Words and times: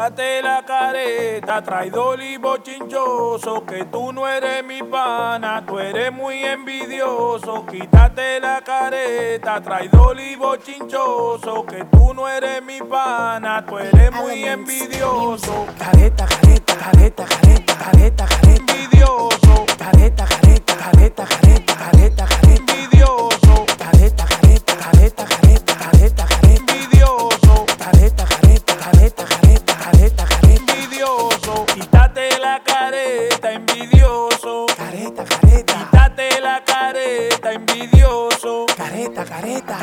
Date 0.00 0.40
la 0.40 0.64
careta, 0.64 1.60
traidor 1.60 2.22
y 2.22 2.38
bochinchoso, 2.38 3.66
que 3.66 3.84
tú 3.84 4.14
no 4.14 4.26
eres 4.26 4.64
mi 4.64 4.82
pana, 4.82 5.62
tú 5.66 5.78
eres 5.78 6.10
muy 6.10 6.42
envidioso. 6.42 7.66
Quítate 7.66 8.40
la 8.40 8.62
careta, 8.62 9.60
traidor 9.60 10.18
y 10.18 10.36
bochinchoso, 10.36 11.66
que 11.66 11.84
tú 11.84 12.14
no 12.14 12.26
eres 12.30 12.62
mi 12.62 12.80
pana, 12.80 13.62
tú 13.66 13.78
eres 13.78 14.10
muy 14.12 14.42
envidioso. 14.42 15.66
Careta, 15.78 16.24
careta, 16.24 16.76
careta, 16.78 17.24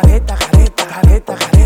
careta, 0.00 0.34
careta, 0.36 0.86
careta, 0.86 1.34
careta. 1.36 1.59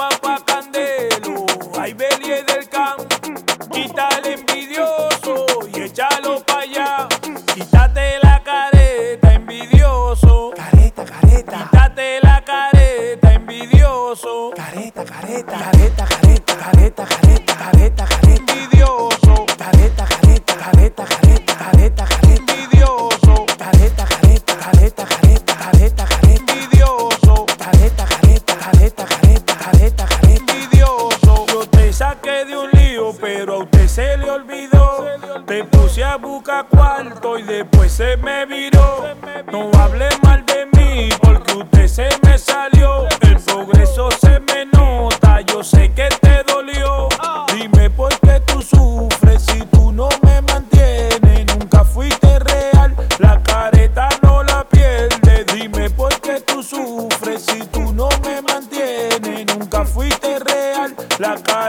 papá 0.00 0.40
candelo, 0.46 1.44
ay 1.78 1.92
Belie 1.92 2.42
del 2.44 2.66
campo, 2.70 3.04
quita 3.70 4.08
al 4.08 4.24
envidioso 4.24 5.44
y 5.74 5.82
échalo 5.82 6.42
para 6.46 6.60
allá. 6.62 7.08
Quítate 7.54 8.18
la 8.22 8.42
careta, 8.42 9.34
envidioso. 9.34 10.52
Careta, 10.56 11.04
careta. 11.04 11.68
Quítate 11.70 12.20
la 12.22 12.42
careta, 12.42 13.34
envidioso. 13.34 14.52
Careta, 14.56 15.04
careta. 15.04 15.58
Careta, 15.58 16.06
careta. 16.06 16.29
Te 35.46 35.64
puse 35.64 36.02
a 36.02 36.16
buscar 36.16 36.66
cuarto 36.68 37.38
y 37.38 37.42
después 37.42 37.92
se 37.92 38.16
me 38.16 38.46
viró. 38.46 39.04
No 39.52 39.70
hable 39.78 40.08
mal 40.22 40.44
de 40.44 40.66
mí 40.76 41.08
porque 41.22 41.54
usted 41.54 41.86
se 41.86 42.08
me 42.22 42.36
salió. 42.36 43.06
El 43.20 43.36
progreso 43.38 44.08
se 44.10 44.40
me 44.40 44.66
nota, 44.66 45.40
yo 45.42 45.62
sé 45.62 45.92
que 45.92 46.08
te 46.20 46.42
dolió. 46.42 47.08
Dime 47.54 47.90
por 47.90 48.10
qué 48.20 48.40
tú 48.40 48.60
sufres 48.60 49.42
si 49.42 49.60
tú 49.66 49.92
no 49.92 50.08
me 50.22 50.42
mantienes. 50.42 51.46
Nunca 51.46 51.84
fuiste 51.84 52.38
real, 52.40 52.96
la 53.18 53.40
careta 53.42 54.08
no 54.22 54.42
la 54.42 54.64
pierdes. 54.64 55.46
Dime 55.54 55.90
por 55.90 56.12
qué 56.20 56.40
tú 56.40 56.60
sufres 56.62 57.46
si 57.46 57.60
tú 57.66 57.92
no 57.92 58.08
me 58.24 58.42
mantienes. 58.42 59.46
Nunca 59.46 59.84
fuiste 59.84 60.40
real, 60.40 60.96
la 61.18 61.34
careta 61.34 61.59